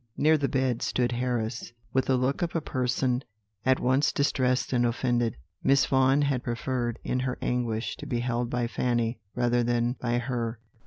[0.17, 3.23] Near the bed stood Harris, with the look of a person
[3.63, 5.37] at once distressed and offended.
[5.61, 10.17] Miss Vaughan had preferred, in her anguish, to be held by Fanny rather than by
[10.17, 10.57] her.